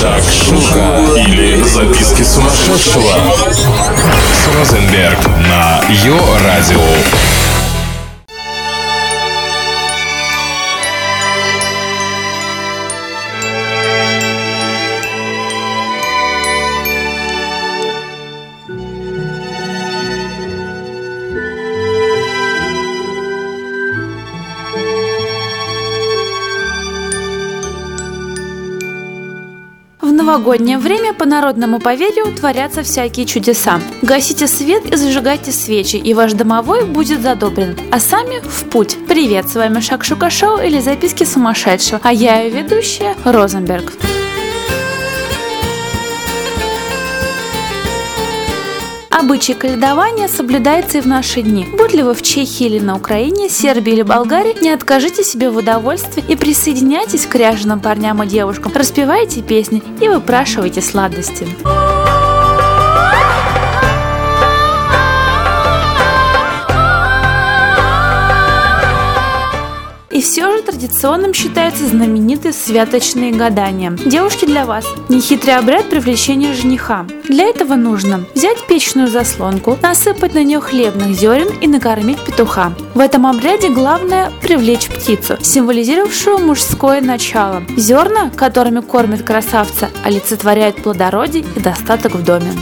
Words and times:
Шакшука 0.00 1.00
или 1.16 1.62
записки 1.62 2.22
сумасшедшего 2.22 3.14
с 4.34 4.58
Розенберг 4.58 5.18
на 5.48 5.80
Йо-Радио. 5.88 6.82
Новогоднее 30.26 30.78
время 30.78 31.14
по 31.14 31.24
народному 31.24 31.78
поверью 31.78 32.34
творятся 32.34 32.82
всякие 32.82 33.26
чудеса. 33.26 33.80
Гасите 34.02 34.48
свет 34.48 34.84
и 34.92 34.96
зажигайте 34.96 35.52
свечи, 35.52 35.96
и 35.96 36.14
ваш 36.14 36.32
домовой 36.32 36.84
будет 36.84 37.22
задобрен. 37.22 37.78
А 37.92 38.00
сами 38.00 38.40
в 38.40 38.64
путь. 38.64 38.96
Привет, 39.06 39.48
с 39.48 39.54
вами 39.54 39.80
Шакшука 39.80 40.28
Шоу 40.28 40.58
или 40.58 40.80
записки 40.80 41.22
сумасшедшего. 41.22 42.00
А 42.02 42.12
я 42.12 42.40
ее 42.40 42.50
ведущая 42.50 43.14
Розенберг. 43.24 43.92
Обычай 49.18 49.54
каледования 49.54 50.28
соблюдается 50.28 50.98
и 50.98 51.00
в 51.00 51.06
наши 51.06 51.40
дни. 51.40 51.66
Будь 51.72 51.94
ли 51.94 52.02
вы 52.02 52.12
в 52.12 52.20
Чехии 52.20 52.66
или 52.66 52.78
на 52.78 52.96
Украине, 52.96 53.48
Сербии 53.48 53.94
или 53.94 54.02
Болгарии, 54.02 54.60
не 54.60 54.68
откажите 54.68 55.24
себе 55.24 55.48
в 55.48 55.56
удовольствии 55.56 56.22
и 56.28 56.36
присоединяйтесь 56.36 57.24
к 57.24 57.34
ряженым 57.34 57.80
парням 57.80 58.22
и 58.22 58.26
девушкам, 58.26 58.72
распевайте 58.74 59.40
песни 59.40 59.82
и 60.02 60.08
выпрашивайте 60.10 60.82
сладости. 60.82 61.48
И 70.16 70.22
все 70.22 70.50
же 70.50 70.62
традиционным 70.62 71.34
считаются 71.34 71.86
знаменитые 71.86 72.54
святочные 72.54 73.32
гадания. 73.32 73.90
Девушки, 73.90 74.46
для 74.46 74.64
вас 74.64 74.86
нехитрый 75.10 75.56
обряд 75.56 75.90
привлечения 75.90 76.54
жениха. 76.54 77.06
Для 77.28 77.44
этого 77.44 77.74
нужно 77.74 78.24
взять 78.34 78.66
печную 78.66 79.08
заслонку, 79.08 79.76
насыпать 79.82 80.32
на 80.32 80.42
нее 80.42 80.60
хлебных 80.60 81.08
зерен 81.08 81.48
и 81.60 81.68
накормить 81.68 82.24
петуха. 82.24 82.72
В 82.94 83.00
этом 83.00 83.26
обряде 83.26 83.68
главное 83.68 84.32
привлечь 84.40 84.88
птицу, 84.88 85.36
символизировавшую 85.42 86.38
мужское 86.38 87.02
начало. 87.02 87.62
Зерна, 87.76 88.30
которыми 88.30 88.80
кормят 88.80 89.22
красавца, 89.22 89.90
олицетворяют 90.02 90.82
плодородие 90.82 91.44
и 91.56 91.60
достаток 91.60 92.14
в 92.14 92.24
доме. 92.24 92.52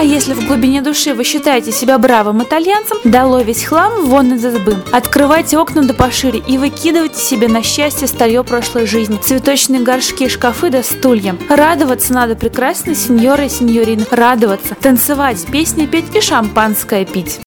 А 0.00 0.02
если 0.02 0.32
в 0.32 0.46
глубине 0.46 0.80
души 0.80 1.12
вы 1.12 1.24
считаете 1.24 1.72
себя 1.72 1.98
бравым 1.98 2.42
итальянцем, 2.42 2.96
дало 3.04 3.42
весь 3.42 3.64
хлам 3.64 4.06
вон 4.06 4.32
из 4.32 4.42
избы. 4.42 4.76
Открывайте 4.92 5.58
окна 5.58 5.82
да 5.82 5.92
пошире 5.92 6.42
и 6.48 6.56
выкидывайте 6.56 7.20
себе 7.20 7.48
на 7.48 7.62
счастье 7.62 8.08
старье 8.08 8.42
прошлой 8.42 8.86
жизни. 8.86 9.18
Цветочные 9.22 9.82
горшки, 9.82 10.30
шкафы 10.30 10.70
да 10.70 10.82
стулья. 10.82 11.36
Радоваться 11.50 12.14
надо 12.14 12.34
прекрасной 12.34 12.94
сеньоры 12.94 13.44
и 13.44 13.48
сеньорины. 13.50 14.06
Радоваться, 14.10 14.74
танцевать, 14.74 15.44
песни 15.52 15.84
петь 15.84 16.16
и 16.16 16.22
шампанское 16.22 17.04
пить. 17.04 17.40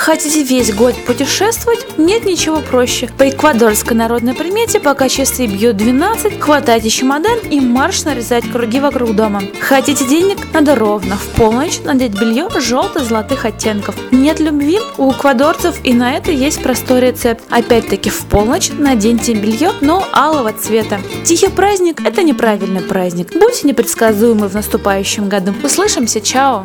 Хотите 0.00 0.42
весь 0.42 0.72
год 0.72 0.94
путешествовать? 1.06 1.98
Нет 1.98 2.24
ничего 2.24 2.62
проще. 2.62 3.10
По 3.18 3.28
эквадорской 3.28 3.94
народной 3.94 4.32
примете, 4.32 4.80
пока 4.80 5.10
часы 5.10 5.46
бьют 5.46 5.76
12, 5.76 6.40
хватайте 6.40 6.88
чемодан 6.88 7.38
и 7.50 7.60
марш 7.60 8.04
нарезать 8.04 8.50
круги 8.50 8.80
вокруг 8.80 9.14
дома. 9.14 9.42
Хотите 9.60 10.06
денег? 10.06 10.38
Надо 10.54 10.74
ровно 10.74 11.16
в 11.16 11.26
полночь 11.36 11.80
надеть 11.84 12.18
белье 12.18 12.48
желто-золотых 12.58 13.44
оттенков. 13.44 13.94
Нет 14.10 14.40
любви? 14.40 14.78
У 14.96 15.12
эквадорцев 15.12 15.76
и 15.84 15.92
на 15.92 16.16
это 16.16 16.30
есть 16.30 16.62
простой 16.62 17.00
рецепт. 17.02 17.44
Опять-таки 17.50 18.08
в 18.08 18.24
полночь 18.24 18.70
наденьте 18.70 19.34
белье, 19.34 19.72
но 19.82 20.08
алого 20.14 20.54
цвета. 20.54 20.98
Тихий 21.26 21.50
праздник– 21.50 22.00
это 22.06 22.22
неправильный 22.22 22.80
праздник. 22.80 23.34
Будьте 23.34 23.68
непредсказуемы 23.68 24.48
в 24.48 24.54
наступающем 24.54 25.28
году. 25.28 25.52
Услышимся, 25.62 26.22
чао! 26.22 26.64